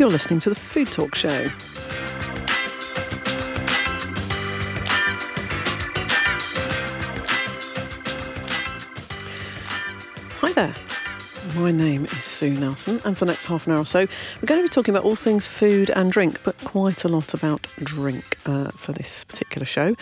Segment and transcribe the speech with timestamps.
[0.00, 1.50] You're listening to the Food Talk Show.
[10.38, 10.74] Hi there.
[11.54, 14.46] My name is Sue Nelson, and for the next half an hour or so, we're
[14.46, 17.66] going to be talking about all things food and drink, but quite a lot about
[17.82, 19.94] drink uh, for this particular show.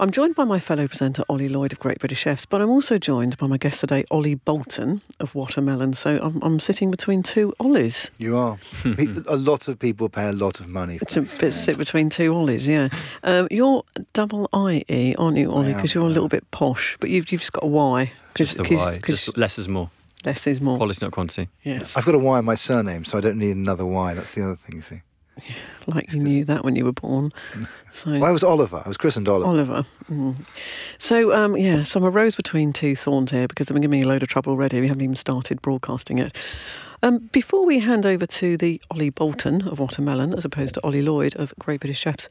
[0.00, 2.98] I'm joined by my fellow presenter Ollie Lloyd of Great British Chefs, but I'm also
[2.98, 5.96] joined by my guest today, Ollie Bolton of Waterbomb.
[5.96, 8.08] So I'm, I'm sitting between two Ollies.
[8.16, 8.58] You are.
[8.84, 10.98] a lot of people pay a lot of money.
[10.98, 12.90] For It's a bit sit between two Ollies, yeah.
[13.24, 15.74] Um, you're double IE, aren't you, Ollie?
[15.74, 18.12] Because you're a little bit posh, but you've, you've just got a Y.
[18.34, 18.98] 'Cause- Just the 'cause- Y.
[19.02, 19.90] 'cause Just less is more.
[20.24, 20.76] less is more.
[20.76, 21.48] Quality, not quantity.
[21.64, 21.96] Yes.
[21.96, 24.14] I've got a Y in my surname, so I don't need another Y.
[24.14, 25.00] That's the other thing, you see.
[25.86, 27.32] like you knew that when you were born.
[27.90, 28.82] So Well, I was Oliver.
[28.84, 29.46] I was christened Oliver.
[29.48, 29.86] Oliver.
[30.10, 30.46] Mm.
[30.98, 33.98] So, um, yeah, so I'm a rose between two thorns here because they've been giving
[33.98, 34.80] me a load of trouble already.
[34.80, 36.36] We haven't even started broadcasting it.
[37.02, 41.02] Um, before we hand over to the Ollie Bolton of Waterbomb, as opposed to Ollie
[41.02, 42.28] Lloyd of Great British Chefs,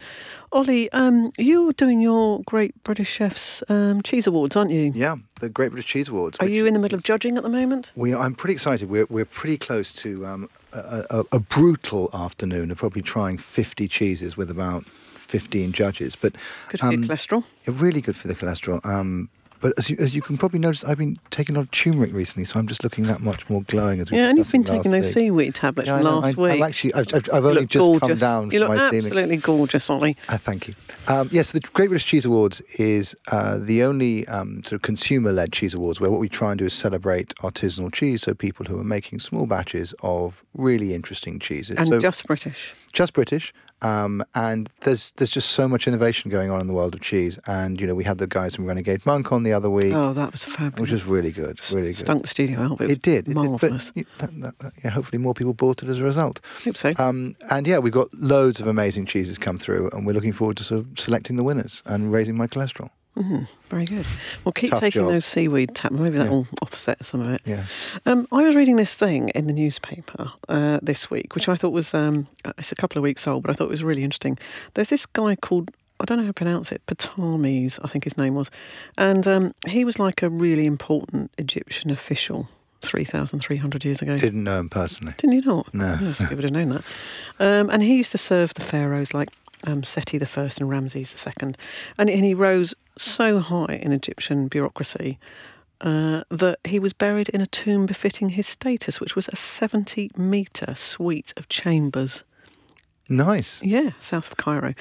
[0.52, 4.92] Ollie, um, you're doing your Great British Chefs um, Cheese Awards, aren't you?
[4.94, 6.38] Yeah, the Great British Cheese Awards.
[6.40, 7.94] Are you in the middle of judging at the moment?
[7.96, 8.90] We, I'm pretty excited.
[8.90, 13.88] We're, we're pretty close to um, a, a, a brutal afternoon of probably trying 50
[13.88, 16.16] cheeses with about 15 judges.
[16.16, 16.34] But
[16.70, 17.44] Good for um, your cholesterol.
[17.68, 18.86] really good for the cholesterol.
[18.86, 21.72] Um, but as you, as you can probably notice, I've been taking a lot of
[21.72, 24.52] turmeric recently, so I'm just looking that much more glowing as we Yeah, and you've
[24.52, 25.14] been taking those week.
[25.14, 26.52] seaweed tablets Yeah, from last I, week.
[26.54, 28.08] I've actually, I've, I've, I've only just gorgeous.
[28.10, 30.18] come down You from look absolutely gorgeous, Ollie.
[30.30, 30.76] Uh, thank you.
[31.08, 35.52] Um, yes, the Great British Cheese Awards is uh, the only um, sort of consumer-led
[35.54, 38.80] cheese awards where what we try and do is celebrate artisanal cheese, so people who
[38.80, 41.78] are making small batches of really interesting cheeses.
[41.78, 42.74] And so just British.
[42.98, 43.54] Just British.
[43.84, 47.38] Um, and there's there's just so much innovation going on in the world of cheese.
[47.46, 50.14] And you know, we had the guys from Renegade Monk on the other week, Oh,
[50.14, 50.80] that was fabulous.
[50.82, 51.98] which was really good, really good.
[51.98, 52.80] Stunk the studio out.
[52.80, 53.28] But It did.
[53.30, 53.92] It did, Marvellous.
[53.96, 56.40] but that, that, that, yeah, hopefully more people bought it as a result.
[56.64, 56.92] hope so.
[56.98, 60.58] Um, and yeah, we've got loads of amazing cheeses come through, and we're looking forward
[60.58, 62.90] to sort of selecting the winners and raising my cholesterol.
[63.18, 64.06] Hmm Very good.
[64.46, 65.12] Well, keep Tough taking job.
[65.12, 66.02] those seaweed tablets.
[66.02, 66.32] Maybe that Yeah.
[66.32, 67.42] will offset some of it.
[67.46, 67.66] Yeah.
[68.06, 71.72] Um, I was reading this thing in the newspaper uh, this week, which I thought
[71.74, 74.38] was um, it's a couple of weeks old, but I thought it was really interesting.
[74.76, 78.18] There's this guy called I don't know how to pronounce it, Ptolemies, I think his
[78.20, 78.52] name was,
[79.00, 82.48] and um, he was like a really important Egyptian official.
[82.84, 84.18] 3,300 years ago.
[84.20, 85.14] Didn't know him personally.
[85.18, 85.74] Didn't you not?
[85.74, 85.94] No.
[85.94, 86.84] I think I would have known that.
[87.40, 89.30] Um, and he used to serve the pharaohs like
[89.66, 91.58] um, Seti the First and Ramses the Second,
[91.98, 95.20] and, and he rose so high in Egyptian bureaucracy
[95.82, 100.12] uh, that he was buried in a tomb befitting his status, which was a 70
[100.16, 102.24] metre suite of chambers.
[103.10, 103.62] Nice.
[103.64, 104.74] Yeah, south of Cairo.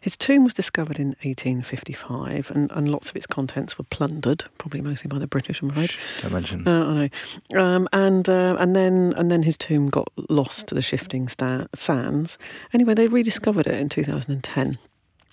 [0.00, 4.82] His tomb was discovered in 1855, and, and lots of its contents were plundered, probably
[4.82, 5.92] mostly by the British, I'm afraid.
[6.20, 6.68] Don't mention.
[6.68, 7.10] Uh, I
[7.54, 11.28] know, um, and uh, and then and then his tomb got lost to the shifting
[11.28, 12.38] sta- sands.
[12.72, 14.78] Anyway, they rediscovered it in 2010,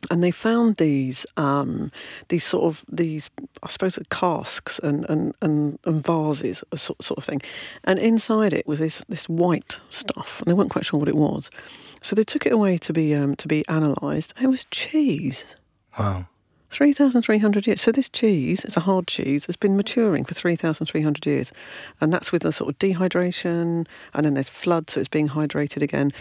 [0.10, 1.92] and they found these um,
[2.30, 3.30] these sort of these
[3.64, 7.42] I suppose casks and and, and, and vases, sort, sort of thing,
[7.84, 11.18] and inside it was this this white stuff, and they weren't quite sure what it
[11.18, 11.50] was.
[12.08, 14.34] So they took it away to be um, to be analysed.
[14.42, 15.44] It was cheese.
[16.00, 16.28] Wow.
[16.72, 17.82] 3,300 years.
[17.82, 21.52] So this cheese, it's a hard cheese, has been maturing for 3,300 years.
[22.02, 25.82] And that's with a sort of dehydration, and then there's flood, so it's being hydrated
[25.82, 26.12] again.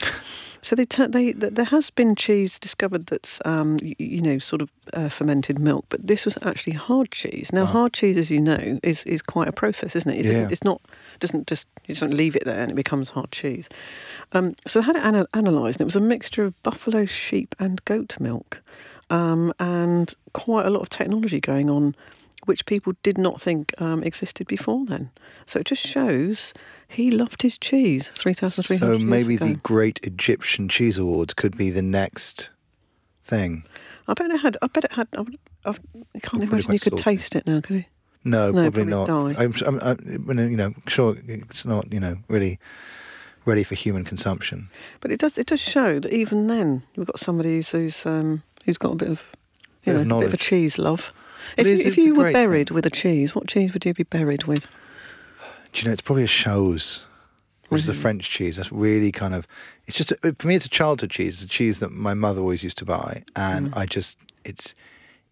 [0.62, 4.38] So they, tur- they th- there has been cheese discovered that's, um, you, you know,
[4.38, 7.52] sort of uh, fermented milk, but this was actually hard cheese.
[7.52, 7.70] Now, Wow.
[7.72, 10.20] hard cheese, as you know, is, is quite a process, isn't it?
[10.20, 10.48] It doesn't, Yeah.
[10.50, 10.80] It's not
[11.18, 13.70] doesn't just you just don't leave it there and it becomes hard cheese.
[14.32, 17.54] Um, so they had it ana- analysed, and it was a mixture of buffalo, sheep,
[17.58, 18.60] and goat milk
[19.10, 21.94] um, and quite a lot of technology going on,
[22.46, 25.10] which people did not think um, existed before then.
[25.46, 26.52] So it just shows
[26.88, 28.12] he loved his cheese.
[28.14, 31.82] Three thousand three So hundred years maybe the Great Egyptian Cheese Awards could be the
[31.82, 32.50] next
[33.22, 33.64] thing.
[34.08, 34.56] I bet it had.
[34.62, 35.08] I bet it had.
[35.16, 35.74] I, would, I,
[36.20, 37.02] can't imagine you could salty.
[37.02, 37.84] taste it now, could you?
[38.24, 39.40] No, No, probably, probably not.
[39.40, 42.58] I'm, I'm, I'm, you know, sure it's not, you know, really
[43.44, 44.68] ready for human consumption.
[45.00, 45.38] But it does.
[45.38, 48.96] It does show that even then we've got somebody who's who's, um, who's got a
[48.96, 49.24] bit of
[49.84, 51.12] you Bit know of a bit of a cheese love.
[51.56, 52.74] If if you were buried thing.
[52.74, 54.66] with a cheese, what cheese would you be buried with?
[55.72, 57.04] Do you know, it's probably a Chaource,
[57.68, 58.56] which is a French cheese.
[58.56, 59.46] That's really kind of,
[59.86, 61.34] it's just, a, for me, it's a childhood cheese.
[61.34, 63.22] It's a cheese that my mother always used to buy.
[63.36, 63.76] And Mm.
[63.76, 64.74] I just, it's,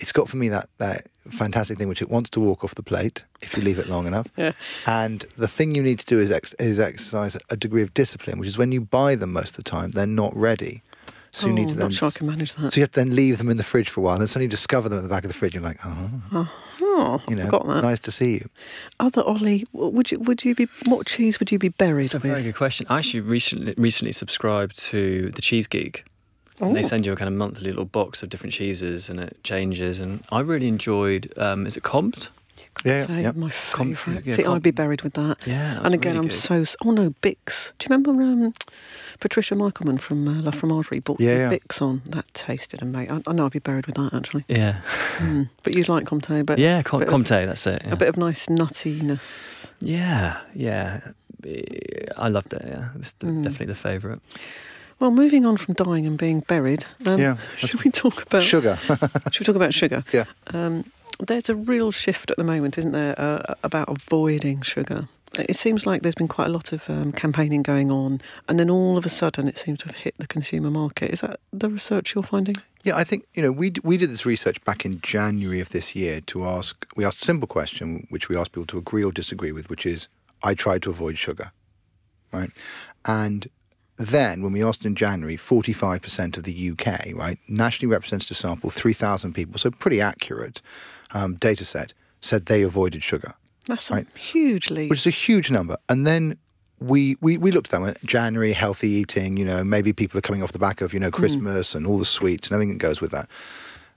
[0.00, 2.82] it's got for me that, that fantastic thing which it wants to walk off the
[2.82, 4.26] plate if you leave it long enough.
[4.36, 4.52] Yeah.
[4.86, 8.38] And the thing you need to do is, ex- is exercise a degree of discipline,
[8.38, 10.82] which is when you buy them most of the time, they're not ready.
[11.36, 12.72] So you need Oh, to not then sure I can manage that.
[12.72, 14.28] So you have to then leave them in the fridge for a while, and then
[14.28, 15.54] suddenly you discover them at the back of the fridge.
[15.54, 16.48] You're like, oh,
[16.80, 17.82] Oh, You know, got that.
[17.82, 18.48] nice to see you.
[19.00, 22.16] Other Ollie, would you would you be what cheese would you be buried That's a
[22.18, 22.22] with?
[22.30, 22.86] very good question.
[22.88, 26.04] I actually recently recently subscribed to the Cheese Geek.
[26.60, 26.82] And they Oh.
[26.82, 29.98] send you a kind of monthly little box of different cheeses, and it changes.
[29.98, 31.32] And I really enjoyed.
[31.36, 32.28] Um, is it Comté?
[32.84, 33.32] Yeah, Say yeah.
[33.32, 34.26] my favourite.
[34.26, 35.36] yeah, See, I'd be buried with that.
[35.46, 36.64] Yeah, that and again, really I'm good.
[36.66, 36.76] so.
[36.84, 37.72] Oh no, Bix.
[37.78, 38.52] Do you remember um,
[39.20, 41.50] Patricia Michelson from uh, La Fromagerie bought Yeah, yeah.
[41.50, 42.02] Bix on?
[42.06, 43.22] That tasted amazing.
[43.26, 44.44] I, I know I'd be buried with that actually.
[44.48, 44.80] Yeah,
[45.18, 45.48] Mm.
[45.62, 47.28] But you'd like Comté, but yeah, Com- bit of- Comte.
[47.28, 47.82] That's it.
[47.84, 47.92] Yeah.
[47.92, 49.66] a bit of nice nuttiness.
[49.80, 51.00] yeah, yeah.
[52.16, 52.62] I loved it.
[52.66, 53.42] Yeah, it was the, Mm.
[53.44, 54.18] definitely the favourite.
[55.00, 57.36] Well, moving on from dying and being buried, um, Yeah.
[57.56, 58.78] should we talk about Sugar.
[59.30, 60.04] should we talk about sugar?
[60.12, 60.24] Yeah.
[60.48, 60.84] Um,
[61.18, 65.08] there's a real shift at the moment, isn't there, uh, about avoiding sugar.
[65.36, 68.70] It seems like there's been quite a lot of um, campaigning going on, and then
[68.70, 71.10] all of a sudden it seems to have hit the consumer market.
[71.10, 72.56] Is that the research you're finding?
[72.84, 75.96] Yeah, I think you know we we did this research back in January of this
[75.96, 76.86] year to ask.
[76.94, 79.86] We asked a simple question, which we asked people to agree or disagree with, which
[79.86, 80.08] is,
[80.42, 81.50] I try to avoid sugar,
[82.32, 82.50] right?
[83.04, 83.48] And
[83.96, 88.36] then when we asked in January, forty five percent of the UK, right, nationally representative
[88.36, 90.60] sample, three thousand people, so pretty accurate
[91.14, 93.34] um, data set, said they avoided sugar.
[93.66, 94.06] That's a Right.
[94.18, 94.90] huge leap.
[94.90, 95.76] which is a huge number.
[95.88, 96.36] And then
[96.80, 100.22] we, we, we looked at that one, January, healthy eating, you know, maybe people are
[100.22, 102.82] coming off the back of, you know, Christmas and all the sweets and everything that
[102.82, 103.28] goes with that.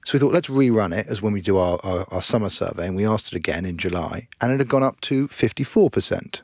[0.06, 2.88] So we thought, let's rerun it as when we do our, our, our summer survey.
[2.88, 6.40] And we asked it again in July, and it had gone up to 54%,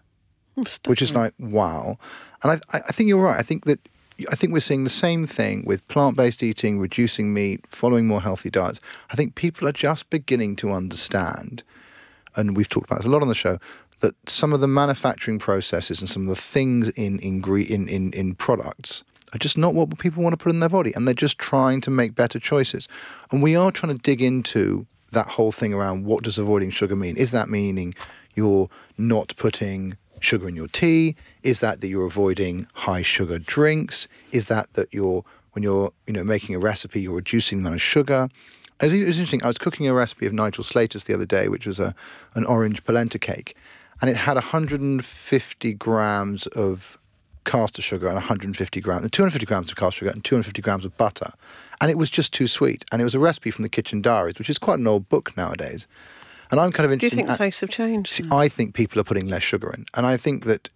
[0.88, 1.98] which is like, wow.
[2.42, 3.40] And I, I I think you're right.
[3.40, 3.80] I think that.
[4.31, 8.50] I think we're seeing the same thing with plant-based eating, reducing meat, following more healthy
[8.50, 8.80] diets.
[9.10, 11.63] I think people are just beginning to understand
[12.36, 13.60] and we've talked about this a lot on the show,
[14.00, 18.12] that some of the manufacturing processes and some of the things in ingre- in, in,
[18.13, 20.94] in products are just not what people want to put in their body.
[20.94, 22.88] And they're just trying to make better choices.
[23.31, 26.95] And we are trying to dig into that whole thing around what does avoiding sugar
[26.95, 27.16] mean?
[27.18, 27.94] Is that meaning
[28.36, 31.16] you're not putting sugar in your tea?
[31.44, 34.08] Is that that you're avoiding high sugar drinks?
[34.31, 35.24] Is that that you're
[35.54, 38.30] when you're you know making a recipe you're reducing the amount of sugar?
[38.81, 39.44] It was, interesting.
[39.44, 41.96] I was cooking a recipe of Nigel Slater's the other day, which was a
[42.36, 43.56] an orange polenta cake,
[44.02, 46.98] and it had 150 grams of
[47.46, 51.31] caster sugar and 150 grams, 250 grams of caster sugar and 250 grams of butter,
[51.80, 52.84] and it was just too sweet.
[52.92, 55.36] And it was a recipe from the Kitchen Diaries, which is quite an old book
[55.38, 55.88] nowadays.
[56.54, 57.16] And I'm kind of interested.
[57.16, 58.12] Do you think in- tastes have changed?
[58.12, 60.70] See, I think people are putting less sugar in, and I think that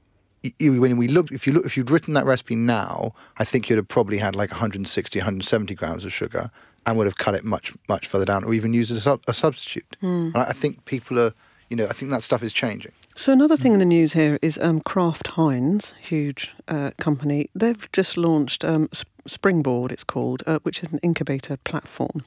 [0.60, 3.76] when we looked, if you look, if you'd written that recipe now, I think you'd
[3.76, 6.50] have probably had like 160, 170 grams of sugar,
[6.88, 9.34] and would have cut it much, much further down, or even used it as a,
[9.34, 9.98] substitute.
[10.02, 10.32] Hmm.
[10.34, 11.36] And I think people are,
[11.70, 12.94] you know, I think that stuff is changing.
[13.16, 17.52] So another thing in the news here is um, Kraft Heinz, huge uh, company.
[17.54, 18.90] They've just launched um,
[19.28, 22.24] Springboard, it's called, uh, which is an incubator platform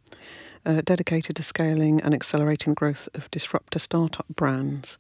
[0.67, 4.99] uh, dedicated to scaling and accelerating the growth of disruptor startup brands.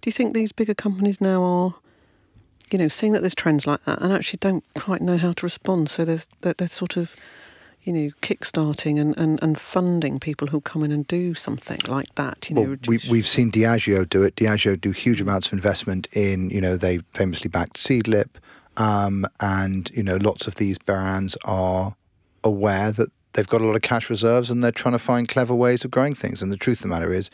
[0.00, 1.74] Do you think these bigger companies now are,
[2.70, 5.46] you know, seeing that there's trends like that and actually don't quite know how to
[5.46, 5.90] respond?
[5.90, 7.14] So they're, they're, they're sort of,
[7.82, 12.14] you know, kickstarting and, and, and funding people who come in and do something like
[12.14, 12.48] that.
[12.48, 14.36] You know, we, we've seen Diageo do it.
[14.36, 18.28] Diageo do huge amounts of investment in, you know, they famously backed Seedlip,
[18.76, 21.96] um, and you know, lots of these brands are
[22.42, 25.54] aware that they've got a lot of cash reserves and they're trying to find clever
[25.54, 26.42] ways of growing things.
[26.42, 27.30] And the truth of the matter is,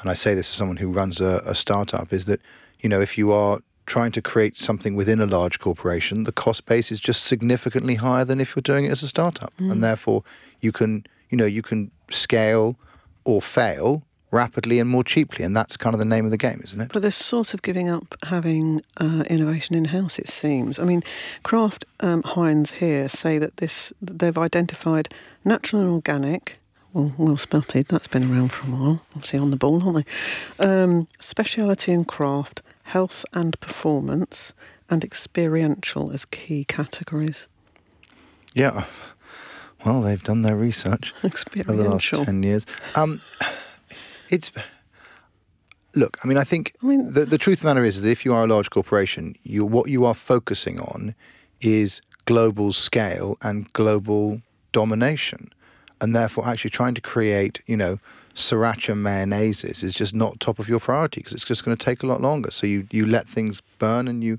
[0.00, 2.40] and I say this as someone who runs a, a startup, is that
[2.80, 6.64] you know, if you are trying to create something within a large corporation, the cost
[6.66, 9.80] base is just significantly higher than if you're doing it as a startup, and mm.
[9.80, 10.22] therefore
[10.60, 12.76] you can, you know, you can scale
[13.24, 16.60] or fail rapidly and more cheaply, and that's kind of the name of the game,
[16.64, 16.90] isn't it?
[16.92, 20.18] But they're sort of giving up having uh, innovation in house.
[20.18, 20.78] It seems.
[20.78, 21.02] I mean,
[21.42, 25.12] Kraft um, Heinz here say that this they've identified
[25.44, 26.58] natural and organic.
[26.92, 27.86] Well, well spotted.
[27.86, 29.02] That's been around for a while.
[29.14, 30.06] Obviously on the ball, aren't
[30.58, 30.64] they?
[30.64, 34.54] Um, speciality and craft, health and performance,
[34.88, 37.46] and experiential as key categories.
[38.54, 38.86] Yeah.
[39.84, 42.66] Well, they've done their research over the last ten years.
[42.96, 43.20] Um,
[44.30, 44.50] it's
[45.94, 46.18] look.
[46.22, 48.24] I mean, I think I mean- the the truth of the matter is that if
[48.24, 51.14] you are a large corporation, you what you are focusing on
[51.60, 54.40] is global scale and global
[54.72, 55.52] domination,
[56.00, 57.98] and therefore actually trying to create, you know.
[58.32, 62.04] Sriracha mayonnaises is just not top of your priority because it's just going to take
[62.04, 62.52] a lot longer.
[62.52, 64.38] So you, you let things burn and you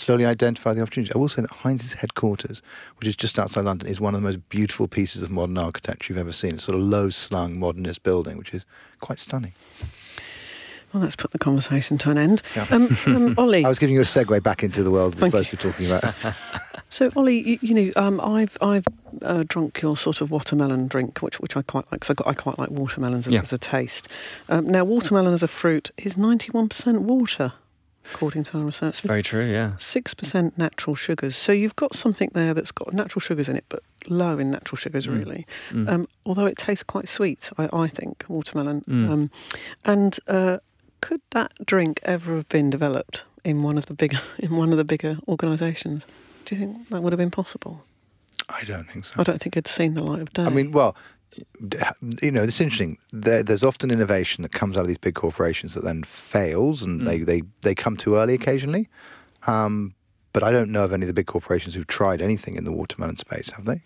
[0.00, 1.14] slowly identify the opportunities.
[1.14, 2.62] I will say that Heinz's headquarters,
[2.96, 6.12] which is just outside London, is one of the most beautiful pieces of modern architecture
[6.12, 6.54] you've ever seen.
[6.54, 8.64] It's sort of low slung modernist building, which is
[9.00, 9.52] quite stunning.
[10.92, 12.42] Well, let's put the conversation to an end.
[12.56, 12.66] Yeah.
[12.70, 15.46] Um, um, Ollie, I was giving you a segue back into the world we're Thank
[15.46, 16.36] supposed to be talking about.
[16.88, 18.84] so Ollie, you, you know, um, I've I've
[19.22, 22.00] uh, drunk your sort of watermelon drink, which which I quite like.
[22.00, 23.40] Cause I, I quite like watermelons as, Yeah.
[23.40, 24.08] as a taste.
[24.48, 27.52] Um, now, watermelon as a fruit is ninety one percent water,
[28.12, 28.80] according to our research.
[28.80, 29.44] That's very true.
[29.46, 29.76] Yeah.
[29.78, 31.36] Six percent natural sugars.
[31.36, 34.76] So you've got something there that's got natural sugars in it, but low in natural
[34.78, 35.18] sugars, Mm.
[35.18, 35.46] really.
[35.70, 35.88] Mm.
[35.88, 38.82] Um, although it tastes quite sweet, I, I think watermelon.
[38.88, 39.10] Mm.
[39.10, 39.30] Um,
[39.84, 40.58] and uh,
[41.00, 44.76] could that drink ever have been developed in one of the bigger in one of
[44.78, 46.06] the bigger organisations?
[46.46, 47.84] Do you think that would have been possible?
[48.48, 49.14] I don't think so.
[49.18, 50.42] I don't think it's seen the light of day.
[50.44, 50.98] I mean, well, d-
[52.22, 52.98] you know, it's interesting.
[53.12, 57.00] There, there's often innovation that comes out of these big corporations that then fails, and
[57.02, 57.06] Mm.
[57.06, 58.88] they, they, they come too early occasionally.
[59.46, 59.94] Um,
[60.32, 62.70] but I don't know of any of the big corporations who've tried anything in the
[62.72, 63.80] watermelon space, have they?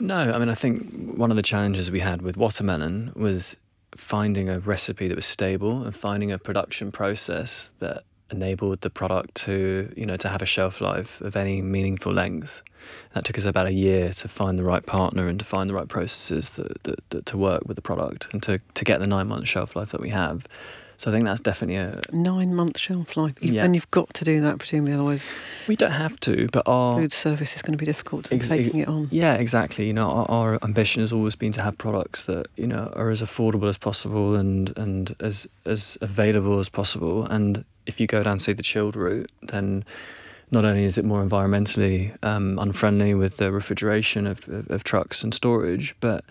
[0.00, 3.56] No, I mean, I think one of the challenges we had with watermelon was
[3.96, 9.34] finding a recipe that was stable and finding a production process that enabled the product
[9.46, 12.62] to, you know, to have a shelf life of any meaningful length.
[13.14, 15.74] That took us about a year to find the right partner and to find the
[15.74, 19.06] right processes that, that, that to work with the product and to, to get the
[19.06, 20.46] nine month shelf life that we have.
[20.98, 22.00] So I think that's definitely a.
[22.12, 23.64] nine month shelf life, You- Yeah.
[23.64, 25.28] and you've got to do that presumably, otherwise
[25.66, 28.48] We don't have to, but our food service is going to be difficult to Ex-
[28.48, 29.08] taking it on.
[29.10, 29.86] Yeah, exactly.
[29.86, 33.10] You know, our, our ambition has always been to have products that you know are
[33.10, 37.24] as affordable as possible and and as as available as possible.
[37.26, 39.84] And if you go down say the chilled route, then
[40.50, 45.22] not only is it more environmentally um, unfriendly with the refrigeration of, of, of trucks
[45.22, 46.24] and storage, but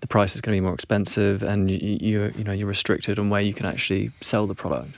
[0.00, 3.18] the price is going to be more expensive, and you, you you know you're restricted
[3.18, 4.90] on where you can actually sell the product.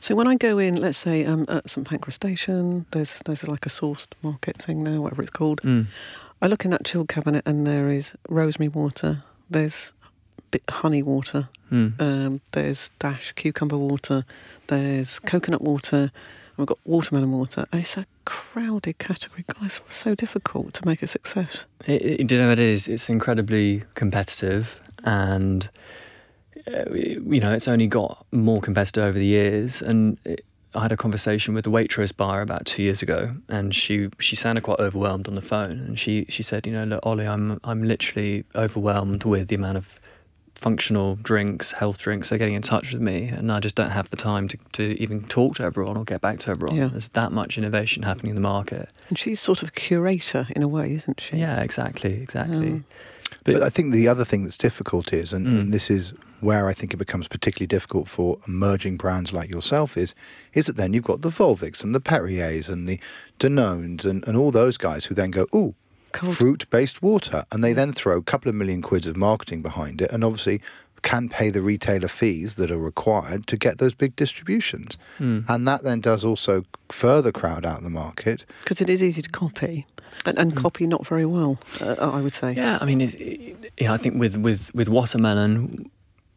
[0.00, 3.66] So when I go in, let's say um, at St Pancras Station, there's there's like
[3.66, 5.62] a sourced market thing there, whatever it's called.
[5.62, 5.86] Mm.
[6.40, 9.92] I look in that chilled cabinet and there is rosemary water, there's
[10.70, 12.00] honey water, Mm.
[12.00, 14.24] um, there's dash cucumber water,
[14.68, 17.66] there's coconut water, and we've got watermelon water.
[17.70, 19.44] And it's a crowded category.
[19.62, 21.66] It's so difficult to make a success.
[21.86, 22.88] It, it, you know, it is.
[22.88, 25.68] It's incredibly competitive, and
[26.66, 29.82] uh, you know, it's only got more competitive over the years.
[29.82, 33.74] And it, I had a conversation with the Waitrose bar about two years ago, and
[33.74, 35.80] she she sounded quite overwhelmed on the phone.
[35.86, 39.76] And she she said, you know, look, Ollie, I'm I'm literally overwhelmed with the amount
[39.76, 40.00] of
[40.58, 42.28] functional drinks, health drinks.
[42.28, 45.00] They're getting in touch with me, and I just don't have the time to, to
[45.00, 46.76] even talk to everyone or get back to everyone.
[46.76, 46.88] Yeah.
[46.88, 48.88] There's that much innovation happening in the market.
[49.08, 51.36] And she's sort of curator in a way, isn't she?
[51.36, 52.68] Yeah, exactly, exactly.
[52.68, 52.84] Um,
[53.44, 55.60] But, I think the other thing that's difficult is, and, Mm.
[55.60, 59.96] and this is where I think it becomes particularly difficult for emerging brands like yourself,
[59.96, 60.14] is
[60.54, 62.98] is that then you've got the Volvics and the Perriers and the
[63.38, 65.74] Danones and, and all those guys who then go, ooh,
[66.18, 70.00] Cold- fruit-based water, and they then throw a couple of million quids of marketing behind
[70.02, 70.60] it, and obviously
[71.02, 75.44] can pay the retailer fees that are required to get those big distributions, Mm.
[75.48, 78.44] and that then does also further crowd out the market.
[78.64, 79.86] because it is easy to copy,
[80.26, 82.52] and, and copy not very well, uh, I would say.
[82.52, 85.88] Yeah, I mean, it's, it, yeah, I think with with with watermelon,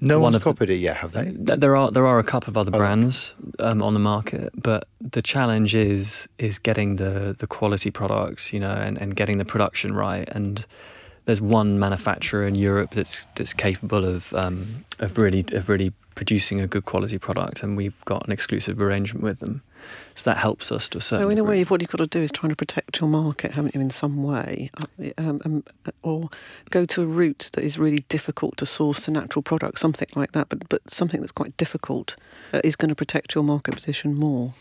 [0.03, 1.31] No One one's of the- copied it yet, have they?
[1.36, 2.77] there are there are a couple of other Oh.
[2.79, 8.51] brands um, on the market, but the challenge is is getting the the quality products,
[8.51, 10.27] you know, and, and getting the production right.
[10.31, 10.65] And
[11.25, 16.60] there's one manufacturer in Europe that's that's capable of um, of really of really producing
[16.60, 19.62] a good quality product, and we've got an exclusive arrangement with them.
[20.14, 22.08] So that helps us to a certain So in a way, what you've got to
[22.08, 25.64] do is trying to protect your market, haven't you, in some way, Uh, um, um,
[26.04, 26.30] or
[26.70, 30.32] go to a route that is really difficult to source the natural product, something like
[30.34, 30.50] that.
[30.50, 32.16] But but something that's quite difficult
[32.54, 34.54] uh, is going to protect your market position more,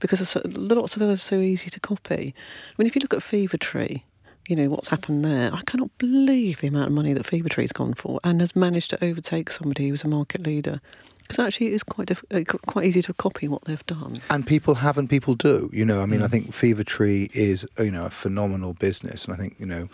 [0.00, 2.34] because lots of others are so easy to copy.
[2.70, 4.04] I mean, if you look at Fever Tree.
[4.48, 5.54] You know what's happened there.
[5.54, 8.90] I cannot believe the amount of money that Fever Tree's gone for, and has managed
[8.90, 10.80] to overtake somebody who was a market leader.
[11.22, 14.20] Because actually, it is quite diff- uh, quite easy to copy what they've done.
[14.30, 15.70] and people have and people do.
[15.72, 16.30] You know, I mean, I Mm.
[16.30, 19.88] think Fever Tree is you know a phenomenal business, and I think you know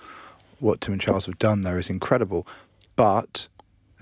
[0.60, 2.46] what Tim and Charles have done there is incredible.
[2.96, 3.48] But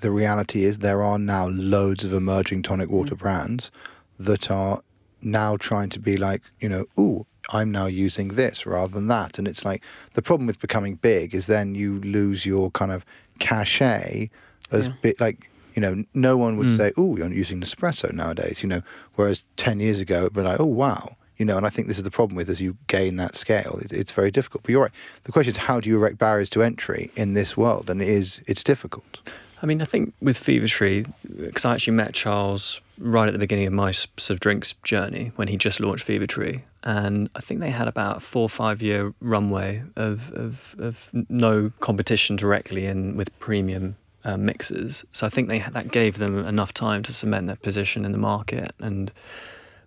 [0.00, 3.70] the reality is there are now loads of emerging tonic water brands
[4.18, 4.80] that are
[5.22, 7.26] now trying to be like you know, ooh.
[7.50, 9.80] I'm now using this rather than that, and it's like
[10.14, 13.04] the problem with becoming big is then you lose your kind of
[13.38, 14.30] cachet
[14.72, 14.92] as Yeah.
[15.00, 16.76] bit like you know no one would Mm.
[16.76, 18.82] say oh you're using Nespresso nowadays you know
[19.14, 21.98] whereas 10 years ago it'd be like oh wow you know and I think this
[21.98, 24.62] is the problem with as you gain that scale it, it's very difficult.
[24.64, 24.92] But you're right.
[25.24, 27.90] The question is how do you erect barriers to entry in this world?
[27.90, 29.20] And it is it's difficult.
[29.62, 31.04] I mean, I think with Fever Tree,
[31.38, 35.32] because I actually met Charles right at the beginning of my sort of drinks journey
[35.36, 38.48] when he just launched Fever Tree, and I think they had about a four or
[38.50, 45.04] five year runway of of, of no competition directly in with premium uh, mixers.
[45.12, 48.18] So I think they that gave them enough time to cement their position in the
[48.34, 48.70] market.
[48.80, 49.10] And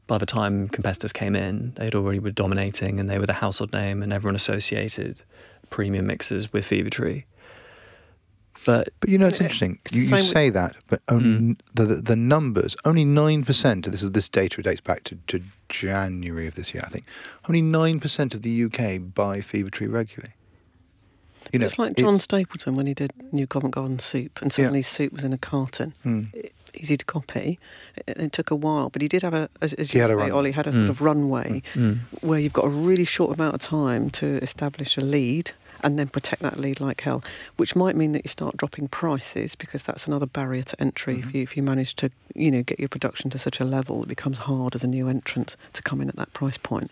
[0.08, 3.72] by the time competitors came in, they'd already were dominating, and they were the household
[3.74, 5.22] name, and everyone associated
[5.70, 7.26] premium mixers with Fever Tree.
[8.66, 9.80] But But you know, it's interesting.
[9.86, 11.58] it's You, you same with- say that, but only Mm.
[11.76, 12.76] the, the the numbers.
[12.84, 13.90] Only nine percent.
[13.90, 17.06] This is this data dates back to, to January of this year, I think.
[17.48, 20.34] Only nine percent of the UK buy Fever Tree regularly.
[21.52, 24.82] You know, it's like John Stapleton when he did New Covent Garden soup, and suddenly
[24.82, 25.94] soup was in a carton.
[26.04, 26.24] Hmm.
[26.36, 27.58] I- Easy to copy.
[28.06, 30.14] It, it took a while, but he did have a, as, as you had say,
[30.14, 30.32] run.
[30.32, 30.90] Ollie had a sort Mm.
[30.90, 35.02] of runway mm, where you've got a really short amount of time to establish a
[35.02, 35.52] lead
[35.84, 37.24] and then protect that lead like hell,
[37.58, 41.18] which might mean that you start dropping prices because that's another barrier to entry.
[41.18, 41.30] Mm-hmm.
[41.30, 44.04] If you if you manage to you know get your production to such a level,
[44.04, 46.92] it becomes hard as a new entrant to come in at that price point.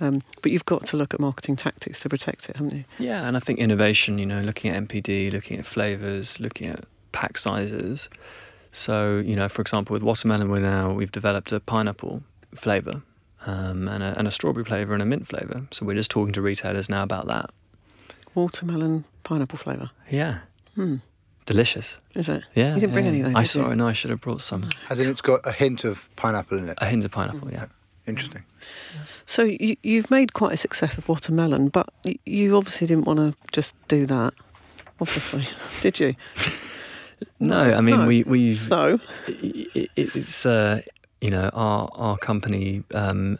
[0.00, 2.84] Um, but you've got to look at marketing tactics to protect it, haven't you?
[2.98, 4.18] yeah, and I think innovation.
[4.18, 8.08] You know, looking at NPD, looking at flavors, looking at pack sizes.
[8.72, 12.22] So you know, for example, with watermelon, we now we've developed a pineapple
[12.54, 13.02] flavor.
[13.48, 15.68] Um, and, a, and a strawberry flavour and a mint flavour.
[15.70, 17.50] So we're just talking to retailers now about that.
[18.36, 19.90] Watermelon pineapple flavour.
[20.10, 20.38] Yeah,
[20.76, 20.96] Hmm.
[21.46, 21.96] delicious.
[22.14, 22.44] Is it?
[22.54, 23.10] Yeah, You didn't bring yeah.
[23.12, 23.32] any though.
[23.38, 23.72] I did saw you?
[23.72, 23.76] it.
[23.76, 24.68] No, I should have brought some.
[24.90, 26.78] As in, it's got a hint of pineapple in it.
[26.80, 27.50] A hint of pineapple.
[27.50, 27.64] Yeah.
[28.06, 28.44] Interesting.
[29.24, 31.88] So you, you've made quite a success of watermelon, but
[32.24, 34.32] you obviously didn't want to just do that.
[35.00, 35.48] Obviously,
[35.82, 36.14] did you?
[37.40, 38.06] No, I mean No.
[38.06, 40.82] we we've So i- i- it's uh,
[41.20, 43.38] you know our our company um,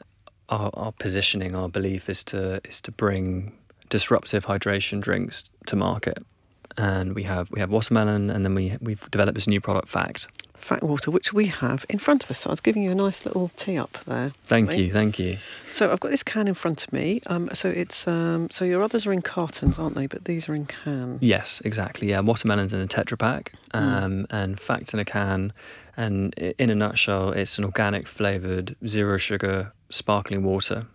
[0.49, 3.53] our, our positioning our belief is to is to bring
[3.89, 6.19] disruptive hydration drinks to market
[6.79, 10.29] and we have we have watermelon and then we we've developed this new product fact
[10.59, 12.41] Fact water, which we have in front of us.
[12.41, 14.33] So I was giving you a nice little tee up there.
[14.45, 15.37] thank you thank you
[15.71, 17.21] So I've got this can in front of me.
[17.27, 20.07] Um, so it's um, so your others are in cartons, aren't they?
[20.07, 21.21] But these are in cans.
[21.21, 25.53] yes exactly yeah watermelons in a Tetra Pak um, and Fact in a can
[25.97, 30.87] and in a nutshell it's an organic flavored zero sugar sparkling water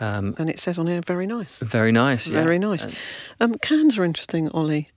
[0.00, 1.60] um, And it says on here, very nice.
[1.60, 2.42] very nice yeah.
[2.42, 2.86] Very nice.
[3.40, 4.88] Um, cans are interesting, Ollie.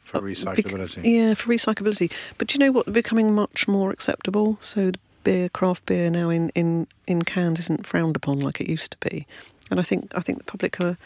[0.00, 1.04] For Uh, bec- recyclability.
[1.04, 2.10] yeah, for recyclability.
[2.38, 2.86] But do you know what?
[2.86, 4.58] They're becoming much more acceptable.
[4.60, 8.90] So beer, craft beer now in, in, in cans isn't frowned upon like it used
[8.92, 9.26] to be.
[9.70, 10.96] And I think I think the public are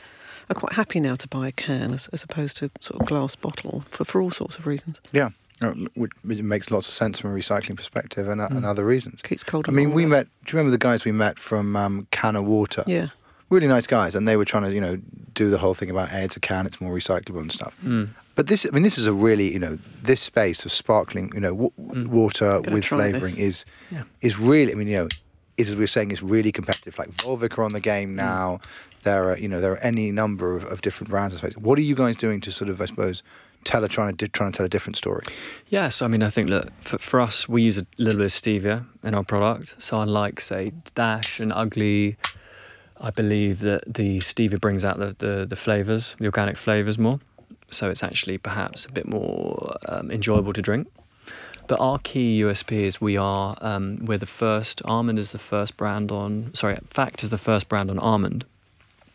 [0.51, 3.35] are quite happy now to buy a can as, as opposed to sort of glass
[3.35, 5.01] bottle for, for all sorts of reasons.
[5.13, 5.31] Yeah.
[5.63, 8.69] Uh, It makes lots of sense from a recycling perspective and, uh, and Mm.
[8.69, 9.23] other reasons.
[9.23, 9.67] Keeps cold.
[9.67, 10.27] I and mean, we met.
[10.45, 12.85] Do you remember the guys we met from um, Can of Water?
[12.87, 13.09] Yeah.
[13.55, 14.99] Really nice guys, and they were trying to, you know,
[15.35, 17.73] do the whole thing about, hey, it's a can, it's more recyclable and stuff.
[17.85, 18.09] Mm.
[18.35, 21.41] But this, I mean, this is a really, you know, this space of sparkling, you
[21.41, 22.07] know, w- Mm.
[22.09, 24.03] water Gotta with flavouring is Yeah.
[24.21, 25.09] is really, I mean, you know,
[25.57, 26.99] is as we were saying, is really competitive.
[26.99, 28.17] Like Volvic are on the game Mm.
[28.17, 28.61] now.
[29.05, 31.35] There are, you know, there are any number of, of different brands.
[31.35, 31.57] I suppose.
[31.57, 33.23] What are you guys doing to sort of, I suppose,
[33.63, 35.25] tell a trying to trying to tell a different story?
[35.69, 38.33] Yes, I mean, I think look for, for us, we use a little bit of
[38.33, 39.77] stevia in our product.
[39.79, 42.17] So unlike say Dash and Ugly,
[43.01, 47.21] I believe that the stevia brings out the the, the flavors, the organic flavors more.
[47.71, 50.89] So it's actually perhaps a bit more um, enjoyable to drink.
[51.67, 54.83] But our key USP is we are um, we're the first.
[54.85, 56.53] Almond is the first brand on.
[56.55, 58.45] Sorry, Fact is the first brand on Almond,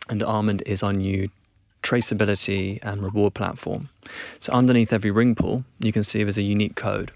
[0.08, 1.30] and Almond is our new
[1.82, 3.88] traceability and reward platform.
[4.40, 7.12] So underneath every ring pull, you can see there's a unique code,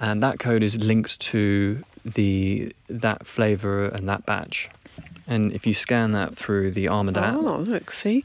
[0.00, 4.70] and that code is linked to the that flavor and that batch.
[5.26, 8.24] And if you scan that through the Almond app, Oh, look, see.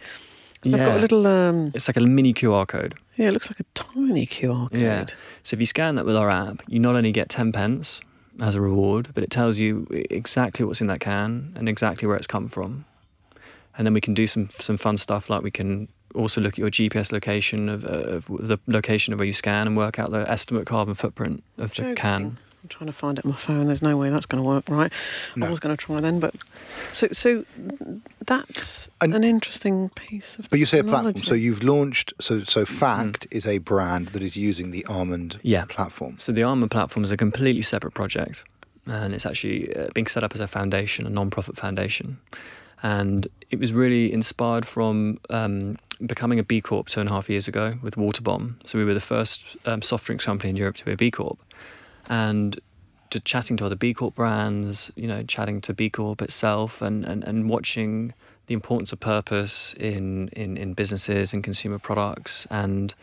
[0.63, 1.27] So I've got a little.
[1.27, 2.95] Um, it's like a mini QR code.
[3.15, 4.79] yeah, it looks like a tiny QR code.
[4.79, 5.05] Yeah.
[5.43, 8.01] So if you scan that with our app, you not only get 10 pence
[8.41, 12.17] as a reward, but it tells you exactly what's in that can and exactly where
[12.17, 12.85] it's come from.
[13.77, 16.57] And then we can do some some fun stuff like we can also look at
[16.57, 20.29] your GPS location of, of the location of where you scan and work out the
[20.29, 21.95] estimate carbon footprint of the Joking.
[21.95, 22.37] can.
[22.63, 23.67] I'm trying to find it on my phone.
[23.67, 24.91] There's no way that's going to work, right?
[25.35, 25.45] No.
[25.45, 26.33] I was going to try then, but
[26.91, 27.45] so so
[28.25, 30.49] that's And- an interesting piece of.
[30.49, 32.13] But you say a platform, so you've launched.
[32.19, 35.65] So so Fact is a brand that is using the Almond Yeah.
[35.65, 36.17] platform.
[36.19, 38.43] So the Almond platform is a completely separate project,
[38.85, 42.17] and it's actually uh, being set up as a foundation, a non-profit foundation,
[42.83, 47.29] and it was really inspired from um, becoming a B Corp two and a half
[47.29, 48.55] years ago with Waterbomb.
[48.65, 51.09] So we were the first um, soft drinks company in Europe to be a B
[51.11, 51.39] Corp,
[52.07, 52.59] and
[53.09, 57.05] to chatting to other B Corp brands, you know, chatting to B Corp itself, and
[57.05, 58.13] and, and watching
[58.47, 62.95] the importance of purpose in, in, in businesses and consumer products and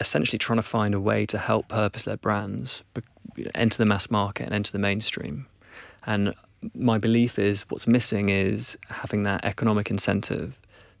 [0.00, 2.82] essentially trying to find a way to help purpose-led brands
[3.54, 5.46] enter the mass market and enter the mainstream.
[6.06, 6.32] And
[6.74, 10.58] my belief is what's missing is having that economic incentive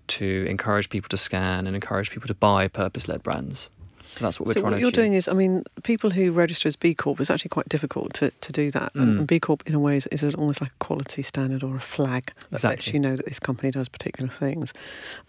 [0.08, 3.68] to encourage people to scan and encourage people to buy purpose-led brands.
[4.16, 4.94] So that's what we're so trying what to you're achieve.
[5.04, 8.30] doing is, I mean, people who register as B Corp is actually quite difficult to,
[8.30, 8.90] to do that.
[8.94, 9.18] And, Mm.
[9.18, 11.80] and B Corp, in a way, is, is almost like a quality standard or a
[11.80, 14.72] flag that lets you know that this company does particular things.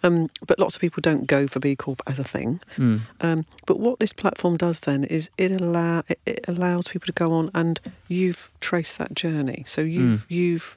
[0.03, 2.61] Um, but lots of people don't go for B Corp as a thing.
[2.77, 3.01] Mm.
[3.19, 7.11] Um, but what this platform does then is it allow it, it allows people to
[7.11, 9.65] go on and you've traced that journey.
[9.67, 10.23] So you've Mm.
[10.29, 10.75] you've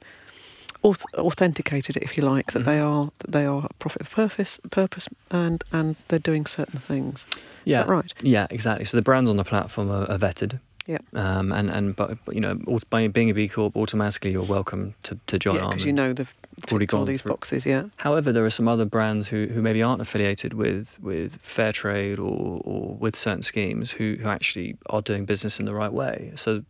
[0.83, 2.99] authenticated it, if you like, that they Mm-hmm.
[3.07, 7.25] are that they are a profit of purpose purpose and and they're doing certain things.
[7.65, 8.13] Yeah, Is that right?
[8.21, 8.85] Yeah, exactly.
[8.85, 10.59] So the brands on the platform are, are vetted.
[10.87, 10.97] Yeah.
[11.13, 12.55] Um, and and but, you know,
[12.89, 16.11] by being a B Corp, automatically you're welcome to, to join yeah, because you know
[16.11, 16.33] they've
[16.71, 17.29] already all these through.
[17.33, 17.65] boxes.
[17.67, 17.83] Yeah.
[17.97, 22.17] However, there are some other brands who, who maybe aren't affiliated with, with fair trade
[22.19, 26.31] or, or with certain schemes who, who actually are doing business in the right way.
[26.35, 26.63] So,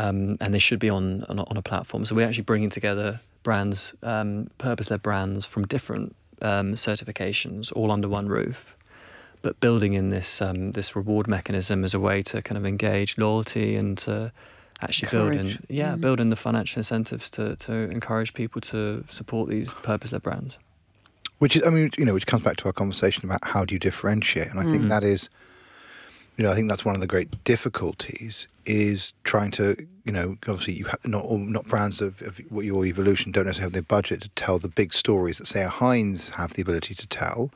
[0.00, 2.04] um, and they should be on, on, a, on a platform.
[2.06, 3.08] So we're actually bringing together
[3.42, 6.08] brands, um, purpose-led brands from different
[6.50, 8.58] um, certifications, all under one roof.
[9.42, 13.10] But building in this um, this reward mechanism as a way to kind of engage
[13.18, 14.32] loyalty and to
[14.80, 16.00] actually build in yeah Mm.
[16.00, 20.58] build in the financial incentives to, to encourage people to support these purpose-led brands.
[21.38, 23.74] Which is, I mean, you know, which comes back to our conversation about how do
[23.74, 24.88] you differentiate, and I think Mm.
[24.94, 25.30] that is,
[26.38, 30.38] you know, I think that's one of the great difficulties is trying to, you know,
[30.46, 33.72] obviously you have not all, not brands of, of what your evolution don't necessarily have
[33.72, 37.06] the budget to tell the big stories that say a Heinz have the ability to
[37.08, 37.50] tell,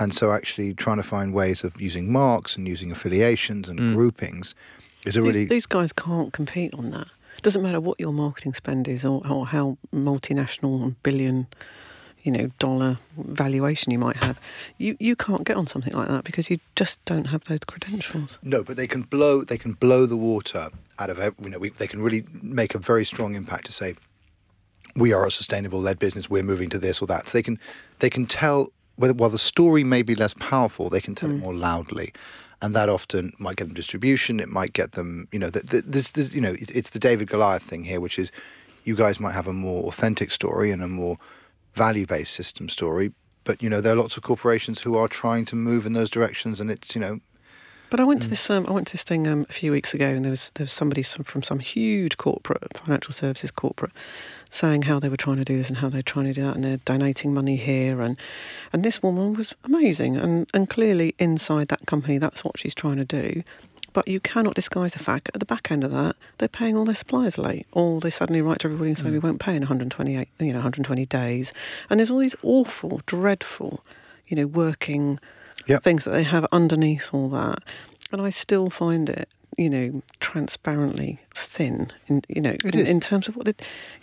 [0.00, 3.94] and so actually trying to find ways of using marks and using affiliations and Mm.
[3.94, 4.56] groupings
[5.04, 7.06] is a These, really these guys can't compete on that.
[7.36, 11.46] It doesn't matter what your marketing spend is or, or how multinational and billion,
[12.26, 14.38] you know, dollar valuation you might have.
[14.78, 18.40] You you can't get on something like that because you just don't have those credentials.
[18.42, 19.44] No, but they can blow.
[19.44, 21.18] They can blow the water out of.
[21.40, 23.94] You know, we, they can really make a very strong impact to say,
[24.96, 26.28] we are a sustainable led business.
[26.28, 27.28] We're moving to this or that.
[27.28, 27.60] So they can,
[28.00, 28.72] they can tell.
[28.96, 31.40] Whether, while the story may be less powerful, they can tell it mm.
[31.40, 32.12] more loudly,
[32.60, 34.40] and that often might get them distribution.
[34.40, 35.28] It might get them.
[35.30, 36.34] You know, the, the, this, this.
[36.34, 38.32] You know, it, it's the David Goliath thing here, which is,
[38.84, 41.18] you guys might have a more authentic story and a more
[41.76, 43.12] value-based system story.
[43.44, 46.10] But you know, there are lots of corporations who are trying to move in those
[46.10, 47.20] directions, and it's you know,
[47.90, 49.94] But I went to this um, I went to this thing um, a few weeks
[49.94, 53.92] ago, and there was there was somebody some, from some huge corporate financial services corporate
[54.50, 56.56] saying how they were trying to do this and how they're trying to do that,
[56.56, 58.16] and they're donating money here, and
[58.72, 62.96] and this woman was amazing, and and clearly inside that company, that's what she's trying
[62.96, 63.44] to do.
[63.96, 66.84] But you cannot disguise the fact at the back end of that, they're paying all
[66.84, 69.22] their suppliers late, or they suddenly write to everybody and say we mm.
[69.22, 71.54] won't pay in 128, you know, 120 days,
[71.88, 73.82] and there's all these awful, dreadful,
[74.28, 75.18] you know, working
[75.66, 75.82] Yep.
[75.82, 77.60] things that they have underneath all that.
[78.12, 83.26] And I still find it, you know, transparently thin, in, you know, in, in terms
[83.26, 83.54] of what they,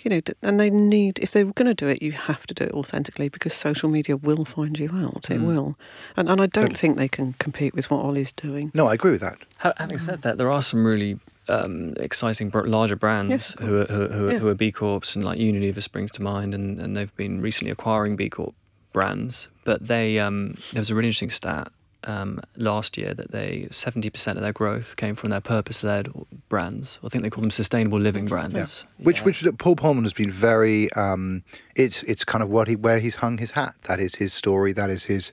[0.02, 2.64] you know, and they need, if they're going to do it, you have to do
[2.66, 5.30] it authentically because social media will find you out.
[5.30, 5.46] It Mm.
[5.46, 5.76] will.
[6.18, 6.76] And, and I don't Totally.
[6.76, 8.72] think they can compete with what Ollie's doing.
[8.74, 9.38] no, I agree with that.
[9.78, 14.04] Having said that, there are some really um, exciting larger brands Yes, who, are, who,
[14.04, 14.40] are- who, are- Yeah.
[14.40, 17.72] who are B Corps, and like Unilever springs to mind, and, and they've been recently
[17.72, 18.56] acquiring B Corp
[18.92, 19.48] brands.
[19.66, 21.72] But they um, there was a really interesting stat
[22.06, 26.10] um, last year that they seventy percent of their growth came from their purpose-led
[26.50, 27.00] brands.
[27.04, 28.54] I think they call them sustainable living brands.
[28.54, 28.68] Yeah.
[29.06, 29.24] Which, Yeah.
[29.24, 30.92] which Paul Polman has been very.
[30.94, 31.44] Um,
[31.76, 33.76] it's it's kind of what he where he's hung his hat.
[33.84, 34.74] That is his story.
[34.74, 35.32] That is his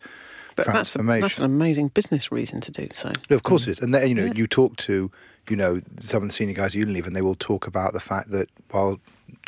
[0.57, 3.13] But that's, a, that's an amazing business reason to do so.
[3.31, 3.79] No, of course it is.
[3.79, 4.33] And then, you know, Yeah.
[4.37, 5.11] you talk to,
[5.49, 8.01] you know, some of the senior guys at Unilever, and they will talk about the
[8.01, 9.01] fact that while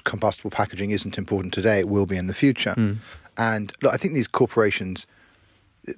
[0.04, 2.74] compostable packaging isn't important today, it will be in the future.
[2.76, 2.96] Mm.
[3.36, 5.06] And look, I think these corporations,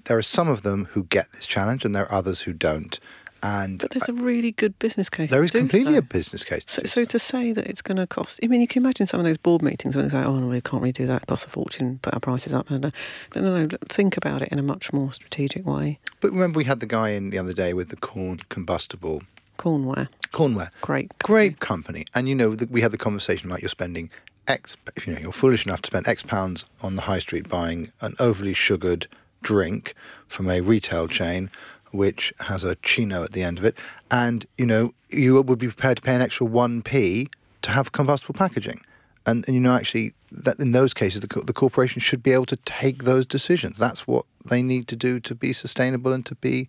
[0.05, 2.99] there are some of them who get this challenge, and there are others who don't.
[3.43, 5.29] And But there's a really good business case.
[5.29, 5.99] There is completely so.
[5.99, 6.65] a business case.
[6.65, 9.07] to So, so to say that it's going to cost, I mean, you can imagine
[9.07, 11.25] some of those board meetings when they say, oh, no, we can't really do that,
[11.25, 12.71] it costs a fortune, put our prices up.
[12.71, 12.91] No, no,
[13.35, 15.99] no, no, think about it in a much more strategic way.
[16.21, 19.27] But remember, we had the guy in the other day with the corn compostable
[19.59, 20.71] Cornware, cornware.
[20.81, 21.17] great.
[21.19, 22.07] great company.
[22.15, 24.11] And you know, the, we had the conversation about you're spending
[24.49, 27.49] X, if you know, you're foolish enough to spend X pounds on the high street
[27.49, 29.07] buying an overly sugared
[29.45, 29.95] drink
[30.27, 31.51] from a retail chain,
[31.93, 33.77] which has a chino at the end of it,
[34.11, 37.29] and you know, you would be prepared to pay an extra one p
[37.63, 38.81] to have compostable packaging.
[39.27, 42.47] And, and you know, actually, that in those cases, the, the corporation should be able
[42.47, 43.79] to take those decisions.
[43.79, 46.69] That's what they need to do to be sustainable and to be,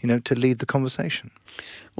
[0.00, 1.30] you know, to lead the conversation.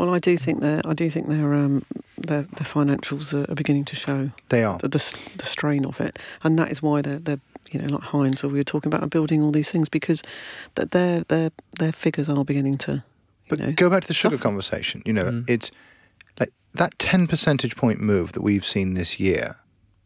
[0.01, 1.85] Well, I do think their, I do think their, um,
[2.17, 4.79] their, their financials are, are beginning to show They are.
[4.79, 8.03] the, the, the strain of it, and that is why they're, they're you know, like
[8.03, 10.23] Heinz, where we were talking about building all these things because
[10.77, 13.05] that their their their figures are beginning to,
[13.49, 14.43] But know, go back to the sugar suffer.
[14.43, 15.03] conversation.
[15.05, 15.45] You know, Mm.
[15.49, 15.71] it's
[16.41, 19.57] like that 10 percentage point move that we've seen this year.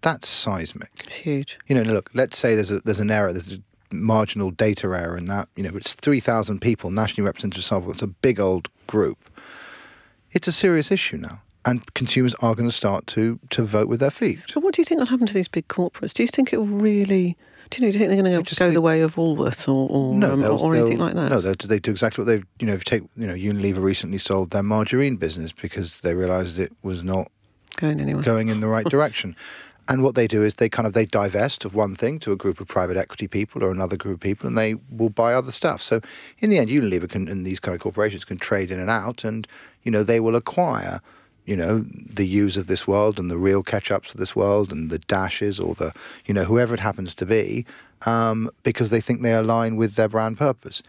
[0.02, 0.90] That's seismic.
[1.04, 1.57] it's huge.
[1.68, 5.16] You know, look, let's say there's a, there's an error, there's a marginal data error
[5.16, 5.48] in that.
[5.57, 7.92] You know, it's 3,000 people, nationally represented sample.
[7.92, 9.18] It's a big old group.
[10.35, 11.40] It's a serious issue now.
[11.64, 14.40] And consumers are going to start to, to vote with their feet.
[14.53, 16.12] But what do you think will happen to these big corporates?
[16.12, 17.38] Do you think it will really?
[17.70, 17.92] Do you know?
[17.92, 20.44] Do you think they're going to go the way of Woolworths or or, No, um,
[20.44, 21.31] or anything like that?
[21.31, 22.44] No, they they do exactly what they've.
[22.59, 26.12] You know, if you take you know, Unilever recently sold their margarine business because they
[26.12, 27.31] realised it was not
[27.77, 28.23] going anywhere.
[28.23, 29.35] going in the right direction.
[29.87, 32.37] And what they do is they kind of they divest of one thing to a
[32.37, 35.53] group of private equity people or another group of people, and they will buy other
[35.53, 35.83] stuff.
[35.83, 36.01] So
[36.38, 39.25] in the end, Unilever can and these kind of corporations can trade in and out,
[39.25, 39.47] and
[39.83, 41.01] you know they will acquire,
[41.44, 44.90] you know, the U's of this world and the real catch-ups of this world and
[44.90, 45.92] the dashes or the
[46.25, 47.66] you know whoever it happens to be,
[48.07, 50.83] um, because they think they align with their brand purpose.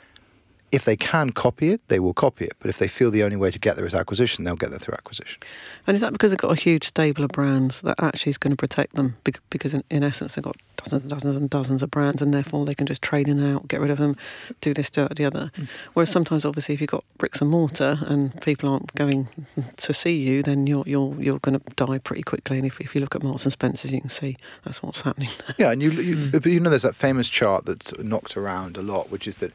[0.76, 2.54] If they can copy it, they will copy it.
[2.60, 4.80] But if they feel the only way to get there is acquisition, they'll get there
[4.80, 5.42] through acquisition.
[5.88, 8.52] And is that because they've got a huge stable of brands that actually is going
[8.52, 9.16] to protect them?
[9.50, 12.66] Because in, in essence, they've got dozens and dozens and dozens of brands, and therefore
[12.66, 14.18] they can just trade in and out, get rid of them,
[14.60, 15.50] do this, do that, the other.
[15.56, 15.70] Mm.
[15.94, 19.30] Whereas sometimes, obviously, if you've got bricks and mortar and people aren't going
[19.78, 22.58] to see you, then you're you're you're going to die pretty quickly.
[22.58, 24.36] And if, if you look at Marks and Spencers, you can see
[24.66, 25.30] that's what's happening.
[25.40, 25.56] there.
[25.58, 26.32] Yeah, and you, you, mm.
[26.34, 29.54] but you know, there's that famous chart that's knocked around a lot, which is that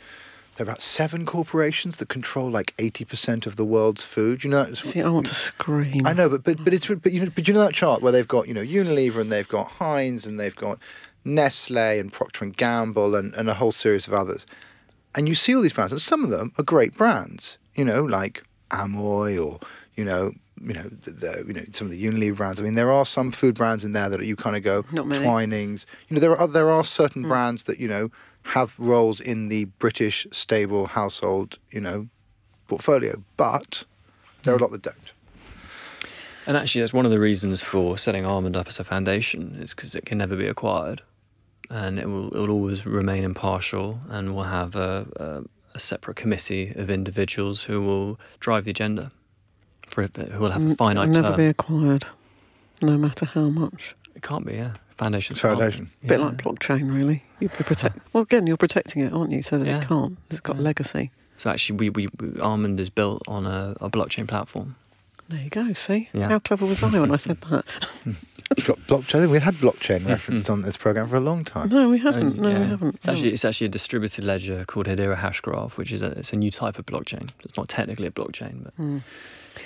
[0.60, 4.44] there are about seven corporations that control like 80% of the world's food.
[4.44, 6.06] You know, See, I want to scream.
[6.06, 8.12] I know, but but but it's but you know, but you know that chart where
[8.12, 10.78] they've got you know Unilever and they've got Heinz and they've got
[11.24, 14.44] Nestle and Procter and Gamble and, and a whole series of others,
[15.14, 17.56] and you see all these brands, and some of them are great brands.
[17.74, 19.60] You know, like Amoy or
[19.96, 20.32] you know.
[20.62, 22.60] You know, the, the you know some of the Unilever brands.
[22.60, 25.06] I mean, there are some food brands in there that you kind of go Not
[25.06, 25.24] many.
[25.24, 25.86] Twinings.
[26.10, 27.28] You know, there are there are certain hmm.
[27.28, 28.10] brands that you know
[28.42, 32.08] have roles in the British stable household you know
[32.66, 33.84] portfolio, but
[34.42, 34.64] there are a hmm.
[34.64, 35.12] lot that don't.
[36.46, 39.74] And actually, that's one of the reasons for setting Almond up as a foundation is
[39.74, 41.02] because it can never be acquired,
[41.68, 46.16] and it will it will always remain impartial, and we'll have a, a, a separate
[46.16, 49.12] committee of individuals who will drive the agenda.
[49.86, 51.22] For it, who will have a finite term.
[51.22, 51.36] never term.
[51.36, 52.06] be acquired,
[52.80, 53.94] no matter how much.
[54.14, 54.74] It can't be, yeah.
[55.00, 55.86] Foundation's It's foundation.
[55.86, 57.22] can't A bit like blockchain, really.
[57.40, 57.98] You you protect.
[58.12, 59.40] Well, again, you're protecting it, aren't you?
[59.42, 59.80] So that Yeah.
[59.80, 60.18] it can't.
[60.30, 60.62] It's got Yeah.
[60.62, 61.10] legacy.
[61.38, 64.76] So actually, we, we, we Almond is built on a, a blockchain platform.
[65.30, 65.72] There you go.
[65.72, 66.28] See Yeah.
[66.28, 67.64] how clever was I when I said that?
[68.66, 69.30] Blo- blockchain.
[69.30, 71.68] We had blockchain referenced on this program for a long time.
[71.70, 72.36] No, we haven't.
[72.36, 72.94] No, yeah, we haven't.
[72.96, 76.36] It's actually it's actually a distributed ledger called Hedera Hashgraph, which is a it's a
[76.36, 77.30] new type of blockchain.
[77.44, 79.00] It's not technically a blockchain, but Mm.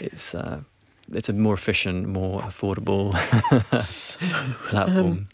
[0.00, 0.60] it's uh,
[1.12, 3.12] it's a more efficient, more affordable
[4.68, 5.28] platform.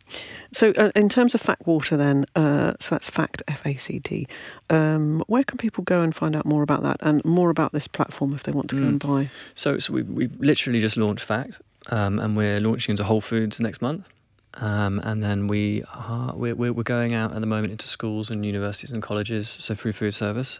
[0.52, 3.98] so uh, in terms of Fact Water, then, uh, so that's Fact F A C
[3.98, 4.26] D.
[4.68, 7.86] Um, where can people go and find out more about that and more about this
[7.88, 8.88] platform if they want to go Mm.
[8.88, 9.30] and buy?
[9.54, 13.60] So, so we've, we've literally just launched Fact, um, and we're launching into Whole Foods
[13.60, 14.06] next month.
[14.54, 18.30] Um, and then we are, we're, we're we're going out at the moment into schools
[18.30, 20.58] and universities and colleges, so through food service.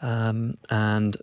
[0.00, 1.18] Um, and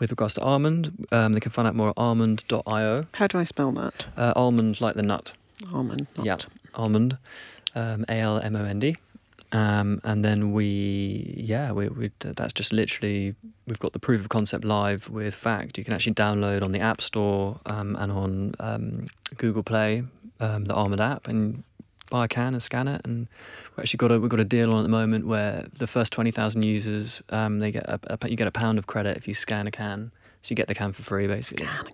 [0.00, 3.06] with regards to almond, um, they can find out more at almond.io.
[3.12, 4.06] How do I spell that?
[4.16, 5.32] Uh, almond like the nut,
[5.72, 6.06] Almond.
[6.16, 6.26] Not.
[6.26, 6.36] Yeah.
[6.74, 7.18] almond,
[7.74, 8.96] um, A L M O N D.
[9.50, 13.34] Um, and then we, yeah, we, we, that's just literally,
[13.66, 15.78] we've got the proof of concept live with Fact.
[15.78, 19.06] You can actually download on the App Store um, and on um,
[19.38, 20.04] Google Play
[20.40, 21.62] um, the Almond app and
[22.10, 23.00] buy a can and scan it.
[23.04, 23.28] And
[23.76, 26.12] we've actually got a, we've got a deal on at the moment where the first
[26.12, 29.34] 20,000 users, um, they get a, a, you get a pound of credit if you
[29.34, 30.12] scan a can.
[30.40, 31.66] So you get the can for free, basically.
[31.66, 31.88] Can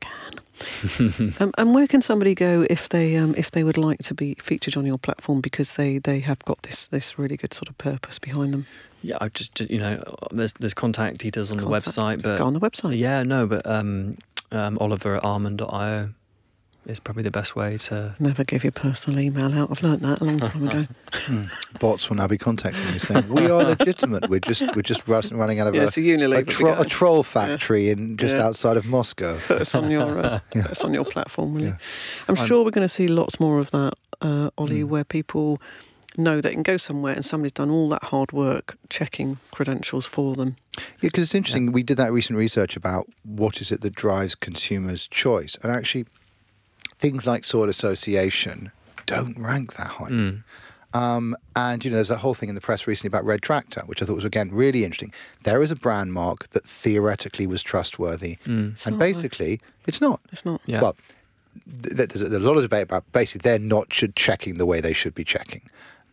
[0.99, 1.35] can.
[1.41, 4.35] um, and where can somebody go if they um, if they would like to be
[4.39, 7.79] featured on your platform because they, they have got this this really good sort of
[7.79, 8.67] purpose behind them?
[9.03, 11.87] Yeah, I just, just you know, there's there's contact details on Contact.
[11.87, 12.99] the website, Just but go on the website.
[12.99, 14.19] yeah, no, but um,
[14.53, 16.11] um, Oliver at almond.io
[16.87, 18.15] is probably the best way to.
[18.19, 19.71] Never give your personal email out.
[19.71, 20.87] I've learnt that a long time ago.
[21.81, 24.29] Bots will now be contacting you saying we are legitimate.
[24.29, 26.39] We're just we're just running out of yeah, a, it's a Unilever.
[26.39, 28.47] a, tro- a troll factory in just Yeah.
[28.47, 29.39] outside of Moscow.
[29.47, 31.77] put us on your uh, put us on your platform, will you?
[32.29, 34.89] I'm I'm- sure we're going to see lots more of that, uh, Ollie, Mm.
[34.89, 35.61] where people
[36.17, 40.37] know they can go somewhere and somebody's done all that hard work checking credentials for
[40.37, 40.55] them.
[40.77, 41.73] Yeah, because it's interesting.
[41.73, 46.07] We did that recent research about what is it that drives consumers' choice, and actually,
[46.99, 48.71] things like soil association
[49.07, 50.09] don't rank that high.
[50.11, 50.43] Mm.
[50.95, 53.83] Um, and you know, there's that whole thing in the press recently about Red Tractor,
[53.87, 55.13] which I thought was again really interesting.
[55.43, 58.49] There is a brand mark that theoretically was trustworthy, Mm.
[58.49, 58.97] And not, though.
[58.99, 60.21] basically, it's not.
[60.33, 60.61] It's not.
[60.67, 60.81] Yeah.
[60.83, 60.97] Well,
[61.83, 64.57] th- th- there's a, there's a lot of debate about basically they're not should checking
[64.59, 65.63] the way they should be checking,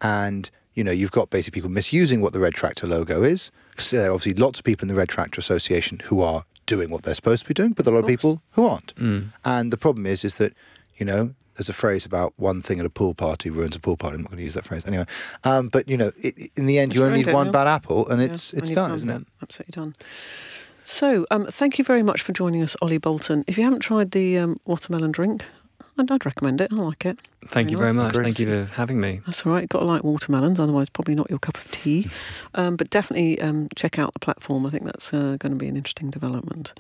[0.02, 3.52] and you know you've got basically people misusing what the Red Tractor logo is.
[3.78, 6.44] 'Cause there are obviously lots of people in the Red Tractor Association who are
[6.76, 8.66] doing what they're supposed to be doing, but there are a lot of people who
[8.72, 8.96] aren't.
[8.96, 9.22] Mm.
[9.44, 10.52] And the problem is, is that
[11.00, 11.22] you know
[11.56, 14.16] there's a phrase about one thing at a pool party ruins a pool party.
[14.16, 15.06] I'm not going to use that phrase anyway.
[15.44, 17.52] Um, but you know, it, in the end, It's you only need one now.
[17.60, 19.24] bad apple, and Yeah, it's it's done, done isn't it?
[19.42, 19.96] Absolutely done.
[20.84, 23.44] So, um, thank you very much for joining us, Ollie Bolton.
[23.48, 25.46] If you haven't tried the um, watermelon drink,
[26.02, 26.72] I'd, I'd recommend it.
[26.74, 27.20] I like it.
[27.48, 28.04] Thank Very you very nice.
[28.04, 28.14] much.
[28.16, 29.22] Great Thank you for having me.
[29.26, 29.68] That's all right.
[29.70, 32.08] Got to like watermelons, otherwise probably not your cup of tea.
[32.54, 34.66] Um, but definitely um, check out the platform.
[34.66, 36.74] I think that's uh, going to be an interesting development.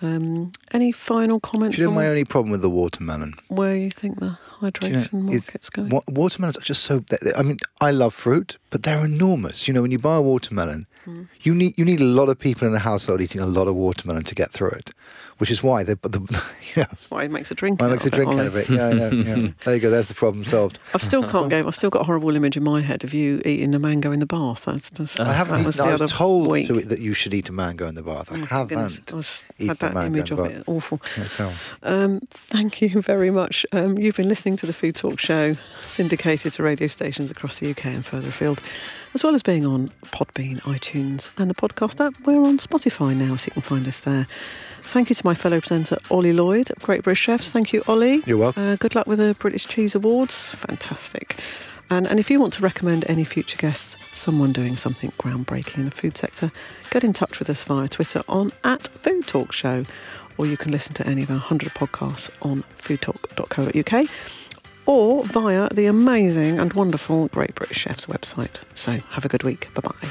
[0.00, 3.34] Um, any final comments Do you know on my only problem with the watermelon?
[3.48, 5.90] where you think the hydration you know, market's going?
[5.90, 6.98] Wa- watermelons are just so.
[7.08, 9.68] they- they- I mean, I love fruit, but they're enormous.
[9.68, 11.22] You know, when you buy a watermelon, Hmm.
[11.42, 13.74] you need you need a lot of people in a household eating a lot of
[13.74, 14.94] watermelon to get through it,
[15.38, 16.20] which is why the, the
[16.76, 17.80] yeah, That's why it makes a drink.
[17.80, 18.70] why it makes a drink out of it.
[18.70, 19.48] Yeah, yeah, yeah.
[19.64, 19.90] there you go.
[19.90, 20.78] There's the problem solved.
[20.94, 21.66] I still can't go.
[21.66, 24.20] I've still got a horrible image in my head of you eating a mango in
[24.20, 24.64] the bath.
[24.64, 25.18] That's just.
[25.18, 25.56] I haven't.
[25.56, 28.30] Eaten, was I was told to, that you should eat a mango in the bath.
[28.30, 28.68] I oh, haven't.
[28.68, 29.00] goodness.
[29.12, 30.62] I was, had that image of it.
[30.68, 31.00] Awful.
[31.82, 33.66] Um, thank you very much.
[33.72, 37.70] Um, you've been listening to the Food Talk Show, syndicated to radio stations across the
[37.70, 38.61] UK and further afield,
[39.14, 42.14] as well as being on Podbean, iTunes, and the podcast app.
[42.26, 44.26] We're on Spotify now, so you can find us there.
[44.82, 47.52] Thank you to my fellow presenter, Ollie Lloyd of Great British Chefs.
[47.52, 48.22] Thank you, Ollie.
[48.26, 48.62] You're welcome.
[48.62, 50.54] Uh, good luck with the British Cheese Awards.
[50.54, 51.40] Fantastic.
[51.90, 55.84] And, and if you want to recommend any future guests, someone doing something groundbreaking in
[55.84, 56.50] the food sector,
[56.90, 59.84] get in touch with us via Twitter on at Food Talk Show,
[60.38, 64.08] or you can listen to any of our 100 podcasts on foodtalk.co.uk
[64.86, 68.62] or via the amazing and wonderful Great British Chefs website.
[68.74, 69.68] So have a good week.
[69.74, 70.08] Bye bye.